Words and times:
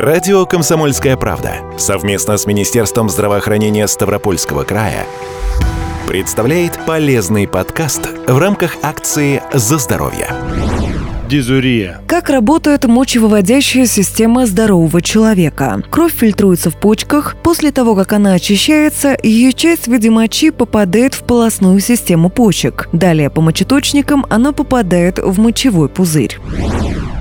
Радио 0.00 0.46
«Комсомольская 0.46 1.14
правда» 1.18 1.56
совместно 1.76 2.38
с 2.38 2.46
Министерством 2.46 3.10
здравоохранения 3.10 3.86
Ставропольского 3.86 4.64
края 4.64 5.04
представляет 6.08 6.86
полезный 6.86 7.46
подкаст 7.46 8.08
в 8.26 8.38
рамках 8.38 8.76
акции 8.82 9.42
«За 9.52 9.76
здоровье». 9.76 10.28
Дизурия. 11.28 12.00
Как 12.08 12.28
работает 12.28 12.86
мочевыводящая 12.86 13.84
система 13.84 14.46
здорового 14.46 15.02
человека? 15.02 15.80
Кровь 15.88 16.14
фильтруется 16.14 16.70
в 16.70 16.76
почках. 16.76 17.36
После 17.44 17.70
того, 17.70 17.94
как 17.94 18.14
она 18.14 18.32
очищается, 18.32 19.16
ее 19.22 19.52
часть 19.52 19.86
в 19.86 19.92
виде 19.92 20.10
мочи 20.10 20.50
попадает 20.50 21.14
в 21.14 21.24
полостную 21.24 21.78
систему 21.78 22.30
почек. 22.30 22.88
Далее 22.92 23.30
по 23.30 23.42
мочеточникам 23.42 24.26
она 24.28 24.52
попадает 24.52 25.18
в 25.18 25.38
мочевой 25.38 25.88
пузырь. 25.88 26.38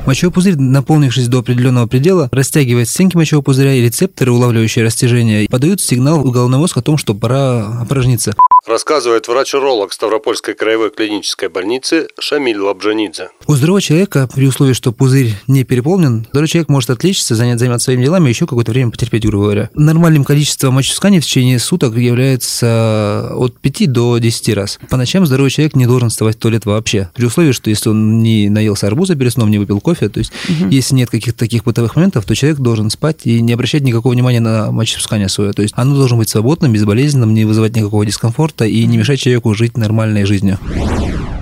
Мочевой 0.10 0.34
пузырь, 0.34 0.56
наполнившись 0.58 1.28
до 1.28 1.38
определенного 1.38 1.86
предела, 1.86 2.30
растягивает 2.32 2.90
стенки 2.90 3.16
мочевого 3.16 3.44
пузыря 3.44 3.76
и 3.76 3.82
рецепторы, 3.84 4.32
улавливающие 4.32 4.84
растяжение, 4.84 5.48
подают 5.48 5.82
сигнал 5.82 6.24
в 6.24 6.32
головной 6.32 6.58
мозг 6.58 6.78
о 6.78 6.82
том, 6.82 6.98
что 6.98 7.14
пора 7.14 7.82
опорожниться. 7.82 8.34
Рассказывает 8.70 9.28
врач-уролог 9.28 9.92
Ставропольской 9.92 10.54
краевой 10.54 10.92
клинической 10.92 11.50
больницы 11.50 12.08
Шамиль 12.20 12.60
Лабжанидзе. 12.60 13.30
У 13.48 13.56
здорового 13.56 13.82
человека, 13.82 14.30
при 14.32 14.46
условии, 14.46 14.74
что 14.74 14.92
пузырь 14.92 15.34
не 15.48 15.64
переполнен, 15.64 16.28
здоровый 16.30 16.48
человек 16.48 16.70
может 16.70 16.92
отличиться, 16.92 17.34
занять, 17.34 17.58
заниматься 17.58 17.86
своими 17.86 18.04
делами 18.04 18.28
и 18.28 18.30
еще 18.30 18.46
какое-то 18.46 18.72
время 18.72 18.92
потерпеть, 18.92 19.26
грубо 19.26 19.46
говоря. 19.46 19.70
Нормальным 19.74 20.24
количеством 20.24 20.76
мочеиспусканий 20.76 21.20
в 21.20 21.26
течение 21.26 21.58
суток 21.58 21.96
является 21.96 23.32
от 23.34 23.58
5 23.60 23.92
до 23.92 24.20
10 24.20 24.50
раз. 24.54 24.80
По 24.88 24.98
ночам 24.98 25.26
здоровый 25.26 25.50
человек 25.50 25.76
не 25.76 25.88
должен 25.88 26.10
вставать 26.10 26.36
в 26.36 26.40
туалет 26.40 26.66
вообще. 26.66 27.10
При 27.16 27.26
условии, 27.26 27.54
что 27.54 27.72
если 27.72 27.90
он 27.90 28.22
не 28.22 28.50
наелся 28.50 28.86
арбуза 28.86 29.16
перед 29.16 29.34
сном, 29.34 29.50
не 29.50 29.58
выпил 29.58 29.82
кофе, 29.82 30.10
то 30.10 30.20
есть 30.20 30.32
угу. 30.48 30.70
если 30.70 30.94
нет 30.94 31.10
каких-то 31.10 31.40
таких 31.40 31.64
бытовых 31.64 31.96
моментов, 31.96 32.26
то 32.26 32.36
человек 32.36 32.60
должен 32.60 32.92
спать 32.92 33.22
и 33.24 33.42
не 33.42 33.54
обращать 33.54 33.82
никакого 33.82 34.14
внимания 34.14 34.42
на 34.42 34.72
мочеиспускание 34.72 35.28
свое. 35.28 35.54
То 35.54 35.64
есть 35.64 35.74
оно 35.76 35.96
должно 35.96 36.18
быть 36.18 36.30
свободным, 36.30 36.72
безболезненным, 36.72 37.34
не 37.34 37.46
вызывать 37.46 37.76
никакого 37.76 38.06
дискомфорта 38.06 38.59
и 38.66 38.86
не 38.86 38.98
мешать 38.98 39.20
человеку 39.20 39.54
жить 39.54 39.78
нормальной 39.78 40.26
жизнью. 40.26 40.58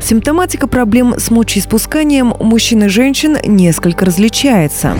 Симптоматика 0.02 0.68
проблем 0.68 1.16
с 1.18 1.30
мочеиспусканием 1.30 2.34
у 2.38 2.44
мужчин 2.44 2.84
и 2.84 2.88
женщин 2.88 3.38
несколько 3.46 4.06
различается. 4.06 4.96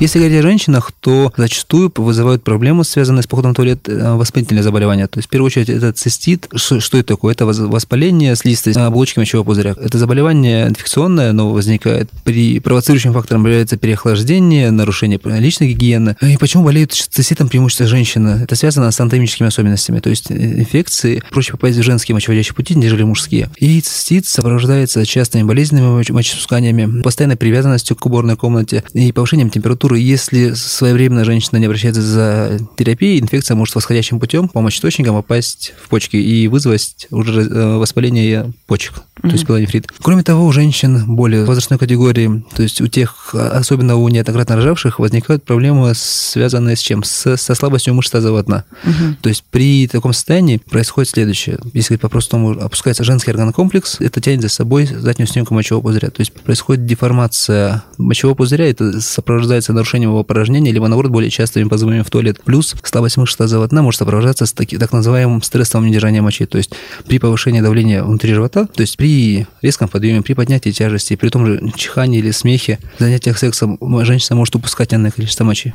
Если 0.00 0.20
говорить 0.20 0.38
о 0.38 0.42
женщинах, 0.42 0.92
то 1.00 1.32
зачастую 1.36 1.92
вызывают 1.96 2.44
проблемы, 2.44 2.84
связанные 2.84 3.24
с 3.24 3.26
походом 3.26 3.52
в 3.52 3.56
туалет, 3.56 3.88
э, 3.88 4.14
воспалительные 4.14 4.62
заболевания. 4.62 5.08
То 5.08 5.18
есть, 5.18 5.26
в 5.26 5.30
первую 5.30 5.46
очередь, 5.46 5.68
это 5.68 5.92
цистит. 5.92 6.48
Что, 6.54 6.78
что 6.78 6.98
это 6.98 7.08
такое? 7.08 7.34
Это 7.34 7.44
воспаление 7.44 8.36
слизистой 8.36 8.74
оболочки 8.74 9.18
мочевого 9.18 9.44
пузыря. 9.44 9.74
Это 9.76 9.98
заболевание 9.98 10.68
инфекционное, 10.68 11.32
но 11.32 11.50
возникает 11.50 12.10
при 12.22 12.60
провоцирующим 12.60 13.12
фактором 13.12 13.44
является 13.44 13.76
переохлаждение, 13.76 14.70
нарушение 14.70 15.18
личной 15.24 15.72
гигиены. 15.72 16.16
И 16.20 16.36
почему 16.36 16.62
болеют 16.62 16.92
циститом 16.92 17.48
преимущественно 17.48 17.88
женщины? 17.88 18.40
Это 18.44 18.54
связано 18.54 18.92
с 18.92 19.00
анатомическими 19.00 19.48
особенностями. 19.48 19.98
То 19.98 20.10
есть, 20.10 20.30
э, 20.30 20.60
инфекции 20.60 21.24
проще 21.28 21.52
попасть 21.52 21.76
в 21.76 21.82
женские 21.82 22.14
мочеводящие 22.14 22.54
пути, 22.54 22.76
нежели 22.76 23.02
мужские. 23.02 23.50
И 23.56 23.80
цистит 23.80 24.26
сопровождается 24.26 25.04
частыми 25.04 25.42
болезненными 25.42 26.04
мочеиспусканиями, 26.12 27.02
постоянной 27.02 27.36
привязанностью 27.36 27.96
к 27.96 28.06
уборной 28.06 28.36
комнате 28.36 28.84
и 28.92 29.10
повышением 29.10 29.50
температуры 29.50 29.87
температуры. 29.88 29.98
Если 29.98 30.54
своевременно 30.54 31.24
женщина 31.24 31.58
не 31.58 31.66
обращается 31.66 32.02
за 32.02 32.58
терапией, 32.76 33.20
инфекция 33.20 33.54
может 33.54 33.74
восходящим 33.74 34.20
путем 34.20 34.48
по 34.48 34.60
мочеточникам 34.60 35.14
попасть 35.14 35.72
в 35.82 35.88
почки 35.88 36.16
и 36.16 36.48
вызвать 36.48 37.06
уже 37.10 37.42
э, 37.42 37.76
воспаление 37.76 38.52
почек, 38.66 38.94
mm-hmm. 38.94 39.22
то 39.22 39.28
есть 39.28 39.46
пилонефрит. 39.46 39.86
Кроме 40.02 40.22
того, 40.22 40.46
у 40.46 40.52
женщин 40.52 41.04
более 41.06 41.44
возрастной 41.44 41.78
категории, 41.78 42.44
то 42.54 42.62
есть 42.62 42.80
у 42.80 42.86
тех, 42.86 43.34
особенно 43.34 43.96
у 43.96 44.08
неоднократно 44.08 44.56
рожавших, 44.56 44.98
возникают 44.98 45.44
проблемы, 45.44 45.92
связанные 45.94 46.76
с 46.76 46.80
чем? 46.80 47.02
С, 47.04 47.36
со 47.36 47.54
слабостью 47.54 47.94
мышц 47.94 48.10
тазового 48.10 48.42
дна. 48.42 48.64
Mm-hmm. 48.84 49.14
То 49.22 49.28
есть 49.28 49.44
при 49.50 49.88
таком 49.88 50.12
состоянии 50.12 50.58
происходит 50.58 51.10
следующее. 51.10 51.58
Если 51.72 51.96
по-простому 51.96 52.50
опускается 52.60 53.04
женский 53.04 53.30
органокомплекс, 53.30 54.00
это 54.00 54.20
тянет 54.20 54.42
за 54.42 54.48
собой 54.48 54.86
заднюю 54.86 55.26
стенку 55.26 55.54
мочевого 55.54 55.82
пузыря. 55.82 56.10
То 56.10 56.20
есть 56.20 56.32
происходит 56.32 56.86
деформация 56.86 57.84
мочевого 57.96 58.36
пузыря, 58.36 58.68
это 58.68 59.00
сопровождается 59.00 59.72
нарушением 59.78 60.10
его 60.10 60.24
порожнения, 60.24 60.72
либо, 60.72 60.88
наоборот, 60.88 61.12
более 61.12 61.30
частыми 61.30 61.68
позывами 61.68 62.02
в 62.02 62.10
туалет. 62.10 62.40
Плюс 62.44 62.74
слабость 62.82 63.16
мышц 63.16 63.36
тазового 63.36 63.68
дна 63.68 63.82
может 63.82 63.98
сопровождаться 63.98 64.46
с 64.46 64.52
таки, 64.52 64.76
так 64.76 64.92
называемым 64.92 65.42
стрессовым 65.42 65.88
недержанием 65.88 66.24
мочи. 66.24 66.46
То 66.46 66.58
есть 66.58 66.72
при 67.06 67.18
повышении 67.18 67.60
давления 67.60 68.02
внутри 68.02 68.34
живота, 68.34 68.66
то 68.66 68.80
есть 68.80 68.96
при 68.96 69.46
резком 69.62 69.88
подъеме, 69.88 70.22
при 70.22 70.34
поднятии 70.34 70.70
тяжести, 70.70 71.16
при 71.16 71.28
том 71.28 71.46
же 71.46 71.72
чихании 71.76 72.18
или 72.18 72.30
смехе, 72.30 72.78
занятиях 72.98 73.38
сексом 73.38 73.78
женщина 74.04 74.36
может 74.36 74.54
упускать 74.54 74.92
энное 74.92 75.10
количество 75.10 75.44
мочи. 75.44 75.72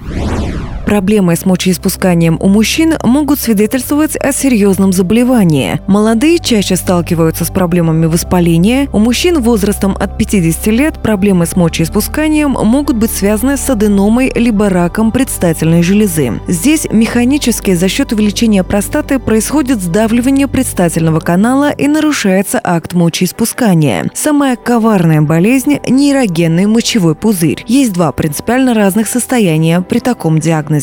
Проблемы 0.94 1.36
с 1.36 1.48
мочеиспусканием 1.48 2.38
у 2.40 2.48
мужчин 2.48 2.94
могут 3.02 3.40
свидетельствовать 3.40 4.16
о 4.16 4.32
серьезном 4.32 4.94
заболевании. 4.94 5.82
Молодые 5.88 6.38
чаще 6.38 6.76
сталкиваются 6.76 7.46
с 7.46 7.50
проблемами 7.50 8.06
воспаления. 8.06 8.88
У 8.94 9.00
мужчин 9.00 9.42
возрастом 9.42 9.98
от 10.00 10.20
50 10.20 10.68
лет 10.68 11.02
проблемы 11.02 11.48
с 11.48 11.56
мочеиспусканием 11.56 12.52
могут 12.52 12.98
быть 12.98 13.10
связаны 13.10 13.58
с 13.58 13.68
аденомой 13.68 14.32
либо 14.36 14.70
раком 14.70 15.12
предстательной 15.12 15.82
железы. 15.82 16.40
Здесь 16.48 16.86
механически 16.92 17.74
за 17.74 17.88
счет 17.88 18.14
увеличения 18.14 18.64
простаты 18.64 19.18
происходит 19.18 19.82
сдавливание 19.82 20.48
предстательного 20.48 21.22
канала 21.22 21.72
и 21.72 21.88
нарушается 21.88 22.62
акт 22.64 22.94
мочеиспускания. 22.94 24.12
Самая 24.14 24.56
коварная 24.58 25.24
болезнь– 25.24 25.80
нейрогенный 25.90 26.68
мочевой 26.68 27.16
пузырь. 27.16 27.64
Есть 27.66 27.94
два 27.94 28.12
принципиально 28.12 28.76
разных 28.76 29.08
состояния 29.08 29.82
при 29.82 29.98
таком 29.98 30.38
диагнозе. 30.38 30.83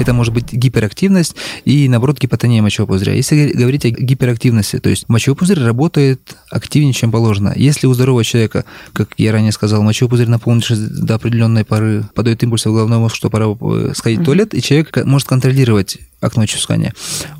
Это 0.00 0.12
может 0.12 0.34
быть 0.34 0.52
гиперактивность 0.52 1.36
и, 1.64 1.88
наоборот, 1.88 2.18
гипотония 2.18 2.62
мочевого 2.62 2.92
пузыря. 2.92 3.14
Если 3.14 3.52
говорить 3.52 3.84
о 3.84 3.90
гиперактивности, 3.90 4.78
то 4.78 4.90
есть 4.90 5.08
мочевой 5.08 5.36
пузырь 5.36 5.60
работает 5.60 6.36
активнее, 6.50 6.92
чем 6.92 7.10
положено. 7.10 7.52
Если 7.56 7.86
у 7.86 7.94
здорового 7.94 8.24
человека, 8.24 8.64
как 8.92 9.10
я 9.16 9.32
ранее 9.32 9.52
сказал, 9.52 9.82
мочевой 9.82 10.10
пузырь 10.10 10.28
наполнившись 10.28 10.78
до 10.78 11.14
определенной 11.14 11.64
поры, 11.64 12.04
подает 12.14 12.42
импульсы 12.42 12.68
в 12.68 12.74
головной 12.74 12.98
мозг, 12.98 13.16
что 13.16 13.30
пора 13.30 13.46
э, 13.60 13.92
сходить 13.94 14.20
в 14.20 14.24
туалет, 14.24 14.54
и 14.54 14.60
человек 14.60 15.04
может 15.04 15.28
контролировать 15.28 15.98
акт 16.20 16.36
мочеиспускания. 16.36 16.94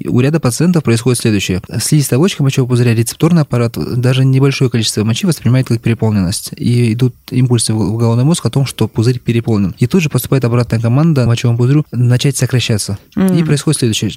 У 0.05 0.21
ряда 0.21 0.41
пациентов 0.41 0.85
происходит 0.85 1.21
следующее. 1.21 1.63
Слизистая 1.81 2.19
оболочка 2.19 2.43
мочевого 2.43 2.71
пузыря, 2.71 2.95
рецепторный 2.95 3.43
аппарат, 3.43 3.77
даже 3.77 4.25
небольшое 4.25 4.71
количество 4.71 5.05
мочи 5.05 5.27
воспринимает 5.27 5.67
как 5.69 5.81
переполненность. 5.81 6.51
И 6.57 6.93
идут 6.93 7.15
импульсы 7.31 7.73
в 7.73 7.97
головной 7.97 8.25
мозг 8.25 8.45
о 8.47 8.51
том, 8.51 8.67
что 8.67 8.89
пузырь 8.89 9.19
переполнен. 9.19 9.75
И 9.79 9.87
тут 9.87 10.03
же 10.03 10.09
поступает 10.09 10.45
обратная 10.45 10.81
команда 10.81 11.27
мочевому 11.27 11.59
пузырю 11.59 11.85
начать 11.93 12.37
сокращаться. 12.37 12.99
Mm-hmm. 13.17 13.41
И 13.41 13.45
происходит 13.45 13.79
следующее. 13.79 14.11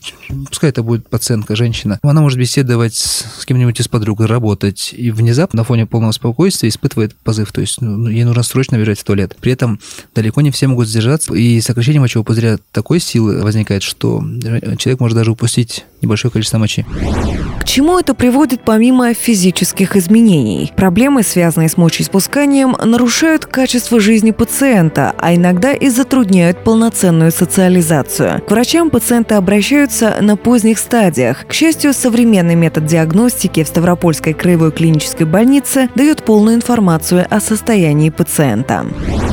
Пускай 0.49 0.69
это 0.69 0.83
будет 0.83 1.07
пациентка, 1.09 1.55
женщина. 1.55 1.99
Она 2.01 2.21
может 2.21 2.39
беседовать 2.39 2.95
с 2.95 3.45
кем-нибудь 3.45 3.79
из 3.79 3.87
подруг, 3.87 4.21
работать. 4.21 4.93
И 4.95 5.11
внезапно 5.11 5.59
на 5.59 5.63
фоне 5.63 5.85
полного 5.85 6.11
спокойствия 6.11 6.69
испытывает 6.69 7.15
позыв. 7.15 7.51
То 7.51 7.61
есть 7.61 7.81
ну, 7.81 8.07
ей 8.07 8.23
нужно 8.23 8.43
срочно 8.43 8.77
бежать 8.77 8.99
в 8.99 9.03
туалет. 9.03 9.35
При 9.39 9.51
этом 9.51 9.79
далеко 10.15 10.41
не 10.41 10.51
все 10.51 10.67
могут 10.67 10.87
сдержаться. 10.87 11.33
И 11.33 11.59
сокращение 11.59 11.99
мочевого 11.99 12.25
пузыря 12.25 12.57
такой 12.71 12.99
силы 12.99 13.41
возникает, 13.43 13.83
что 13.83 14.23
человек 14.77 14.99
может 14.99 15.17
даже 15.17 15.31
упустить 15.31 15.85
небольшое 16.01 16.31
количество 16.31 16.57
мочи. 16.57 16.85
Чему 17.69 17.99
это 17.99 18.15
приводит 18.15 18.61
помимо 18.61 19.13
физических 19.13 19.95
изменений? 19.95 20.73
Проблемы, 20.75 21.21
связанные 21.21 21.69
с 21.69 21.77
мочеиспусканием, 21.77 22.75
нарушают 22.83 23.45
качество 23.45 23.99
жизни 23.99 24.31
пациента, 24.31 25.13
а 25.19 25.35
иногда 25.35 25.73
и 25.73 25.87
затрудняют 25.89 26.63
полноценную 26.63 27.31
социализацию. 27.31 28.41
К 28.41 28.49
врачам 28.49 28.89
пациенты 28.89 29.35
обращаются 29.35 30.17
на 30.19 30.35
поздних 30.35 30.79
стадиях. 30.79 31.45
К 31.45 31.53
счастью, 31.53 31.93
современный 31.93 32.55
метод 32.55 32.87
диагностики 32.87 33.63
в 33.63 33.67
Ставропольской 33.67 34.33
краевой 34.33 34.71
клинической 34.71 35.27
больнице 35.27 35.89
дает 35.93 36.25
полную 36.25 36.55
информацию 36.55 37.27
о 37.29 37.39
состоянии 37.39 38.09
пациента. 38.09 38.87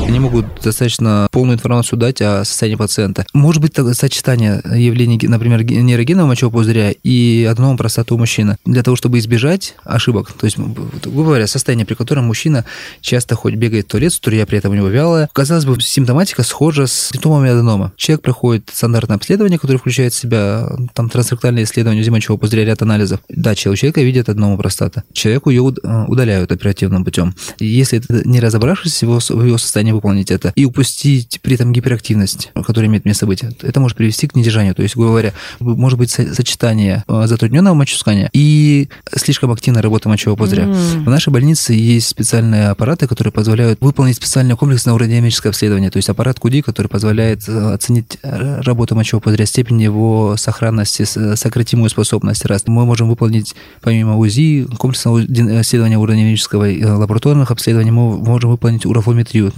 Они 0.07 0.19
могут 0.19 0.45
достаточно 0.63 1.27
полную 1.31 1.55
информацию 1.55 1.97
дать 1.97 2.21
о 2.21 2.45
состоянии 2.45 2.77
пациента. 2.77 3.25
Может 3.33 3.63
быть 3.63 3.73
сочетание 3.97 4.61
явлений, 4.63 5.19
например, 5.23 5.63
нейрогенного 5.63 6.27
мочевого 6.27 6.59
пузыря 6.59 6.91
и 6.91 7.47
одного 7.49 7.75
простаты 7.77 8.13
мужчины. 8.27 8.57
Для 8.65 8.83
того, 8.83 8.97
чтобы 8.97 9.19
избежать 9.19 9.75
ошибок. 9.85 10.33
То 10.33 10.45
есть, 10.45 10.57
грубо 10.57 11.23
говоря, 11.23 11.47
состояние, 11.47 11.85
при 11.85 11.93
котором 11.93 12.25
мужчина 12.25 12.65
часто 12.99 13.35
хоть 13.35 13.55
бегает 13.55 13.85
в 13.85 13.89
туалет, 13.89 14.11
струя 14.11 14.45
при 14.45 14.57
этом 14.57 14.73
у 14.73 14.75
него 14.75 14.89
вялая. 14.89 15.29
Казалось 15.31 15.63
бы, 15.63 15.79
симптоматика 15.79 16.43
схожа 16.43 16.87
с 16.87 17.09
симптомами 17.13 17.49
аденома. 17.49 17.93
Человек 17.95 18.21
проходит 18.23 18.69
стандартное 18.73 19.15
обследование, 19.15 19.57
которое 19.57 19.79
включает 19.79 20.13
в 20.13 20.17
себя 20.17 20.67
там 20.93 21.09
трансректальное 21.09 21.63
исследование 21.63 22.01
узи 22.01 22.09
мочевого 22.09 22.37
пузыря, 22.37 22.65
ряд 22.65 22.81
анализов. 22.81 23.21
Да, 23.29 23.55
человека 23.55 24.01
видят 24.01 24.27
аденома 24.27 24.57
простата. 24.57 25.03
Человеку 25.13 25.49
ее 25.49 25.73
э, 25.83 26.05
удаляют 26.07 26.51
оперативным 26.51 27.05
путем. 27.05 27.33
Если 27.59 28.01
не 28.25 28.41
разобравшись 28.41 29.01
его, 29.01 29.19
в 29.19 29.45
его 29.45 29.57
состоянии 29.57 29.93
выполнить 29.93 30.31
это 30.31 30.51
и 30.55 30.65
упустить 30.65 31.39
при 31.41 31.55
этом 31.55 31.71
гиперактивность, 31.71 32.51
которая 32.53 32.89
имеет 32.89 33.05
место 33.05 33.25
быть, 33.25 33.43
это 33.43 33.79
может 33.79 33.97
привести 33.97 34.27
к 34.27 34.35
недержанию. 34.35 34.75
То 34.75 34.83
есть 34.83 34.95
грубо 34.95 35.11
говоря, 35.11 35.33
может 35.59 35.97
быть 35.97 36.09
сочетание 36.11 37.05
э, 37.07 37.27
затрудненного 37.27 37.73
мочеиспускания 37.73 38.16
и 38.33 38.89
слишком 39.15 39.51
активная 39.51 39.81
работа 39.81 40.09
мочевого 40.09 40.37
пузыря. 40.37 40.63
Mm. 40.63 41.03
В 41.03 41.09
нашей 41.09 41.31
больнице 41.31 41.73
есть 41.73 42.07
специальные 42.07 42.69
аппараты, 42.69 43.07
которые 43.07 43.31
позволяют 43.31 43.79
выполнить 43.81 44.15
специальный 44.15 44.55
комплексное 44.55 44.93
уродиемическое 44.93 45.51
обследование, 45.51 45.89
то 45.89 45.97
есть 45.97 46.09
аппарат 46.09 46.39
КУДИ, 46.39 46.61
который 46.61 46.87
позволяет 46.87 47.47
э, 47.47 47.73
оценить 47.73 48.17
работу 48.23 48.95
мочевого 48.95 49.23
пузыря, 49.23 49.45
степень 49.45 49.81
его 49.81 50.35
сохранности, 50.37 51.03
сократимую 51.03 51.89
способность. 51.89 52.45
Раз 52.45 52.63
мы 52.67 52.85
можем 52.85 53.09
выполнить 53.09 53.55
помимо 53.81 54.17
УЗИ, 54.17 54.67
комплексного 54.77 55.23
исследования 55.23 55.97
уродиемического 55.97 56.69
и 56.69 56.83
лабораторных 56.83 57.51
обследований, 57.51 57.91
мы 57.91 58.17
можем 58.17 58.51
выполнить 58.51 58.85
урофометрию. 58.85 59.53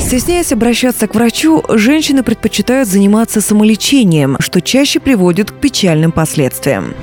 Стесняясь 0.00 0.52
обращаться 0.52 1.06
к 1.06 1.14
врачу, 1.14 1.62
женщины 1.68 2.22
предпочитают 2.22 2.88
заниматься 2.88 3.40
самолечением, 3.40 4.36
что 4.40 4.60
чаще 4.60 5.00
приводит 5.00 5.50
к 5.50 5.54
печальным 5.60 6.12
последствиям. 6.12 6.94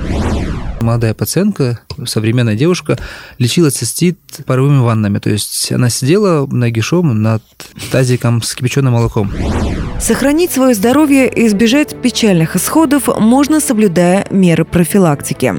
Молодая 0.81 1.13
пациентка, 1.13 1.79
современная 2.05 2.55
девушка, 2.55 2.97
лечила 3.37 3.69
цистит 3.69 4.17
паровыми 4.45 4.79
ваннами. 4.79 5.19
То 5.19 5.29
есть 5.29 5.71
она 5.71 5.89
сидела 5.89 6.47
нагишом 6.47 7.21
над 7.21 7.43
тазиком 7.91 8.41
с 8.41 8.55
кипяченым 8.55 8.93
молоком. 8.93 9.31
Сохранить 9.99 10.51
свое 10.51 10.73
здоровье 10.73 11.27
и 11.27 11.45
избежать 11.47 11.95
печальных 12.01 12.55
исходов 12.55 13.07
можно, 13.19 13.59
соблюдая 13.59 14.25
меры 14.31 14.65
профилактики. 14.65 15.53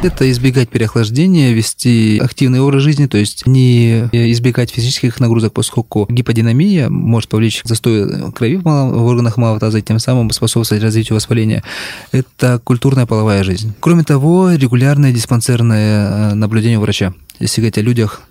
Это 0.00 0.30
избегать 0.30 0.68
переохлаждения, 0.68 1.52
вести 1.52 2.20
активный 2.22 2.60
образ 2.60 2.82
жизни, 2.82 3.06
то 3.06 3.18
есть 3.18 3.46
не 3.46 4.08
избегать 4.12 4.70
физических 4.70 5.18
нагрузок, 5.18 5.52
поскольку 5.52 6.06
гиподинамия 6.08 6.88
может 6.88 7.28
повлечь 7.28 7.62
застой 7.64 8.30
крови 8.32 8.56
в, 8.56 8.62
в 8.62 9.04
органах 9.06 9.36
малого 9.36 9.58
таза 9.58 9.78
и 9.78 9.82
тем 9.82 9.98
самым 9.98 10.30
способствовать 10.30 10.84
развитию 10.84 11.16
воспаления. 11.16 11.64
Это 12.12 12.60
культурная 12.62 13.06
половая 13.06 13.42
жизнь. 13.42 13.74
Кроме 13.80 14.04
того, 14.04 14.52
регулярное 14.52 15.12
диспансерное 15.12 16.30
э, 16.30 16.34
наблюдение 16.34 16.78
врача 16.78 17.12
если 17.38 17.60
говорить 17.60 17.78
о 17.78 17.82
людях 17.82 18.22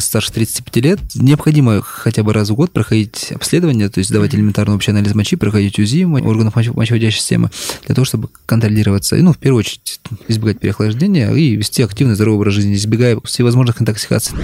старше 0.00 0.32
35 0.32 0.76
лет, 0.76 1.00
необходимо 1.14 1.82
хотя 1.82 2.22
бы 2.22 2.32
раз 2.32 2.50
в 2.50 2.54
год 2.54 2.72
проходить 2.72 3.32
обследование, 3.32 3.88
то 3.88 3.98
есть 3.98 4.12
давать 4.12 4.34
элементарный 4.34 4.74
общий 4.74 4.90
анализ 4.90 5.14
мочи, 5.14 5.36
проходить 5.36 5.78
УЗИ 5.78 6.04
органов 6.04 6.56
мочеводящей 6.56 7.20
системы, 7.20 7.50
для 7.86 7.94
того, 7.94 8.04
чтобы 8.04 8.28
контролироваться, 8.46 9.16
и, 9.16 9.22
ну, 9.22 9.32
в 9.32 9.38
первую 9.38 9.60
очередь, 9.60 10.00
избегать 10.28 10.58
переохлаждения 10.58 11.32
и 11.32 11.56
вести 11.56 11.82
активный 11.82 12.14
здоровый 12.14 12.40
образ 12.40 12.54
жизни, 12.54 12.74
избегая 12.74 13.18
всевозможных 13.24 13.80
интоксикаций. 13.80 14.36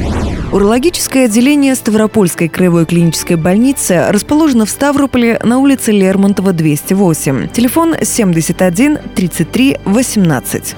Урологическое 0.52 1.26
отделение 1.26 1.74
Ставропольской 1.74 2.48
краевой 2.48 2.86
клинической 2.86 3.36
больницы 3.36 4.06
расположено 4.10 4.66
в 4.66 4.70
Ставрополе 4.70 5.40
на 5.42 5.58
улице 5.58 5.92
Лермонтова, 5.92 6.52
208. 6.52 7.48
Телефон 7.48 7.94
71 8.02 8.98
33 9.14 9.78
18. 9.84 10.76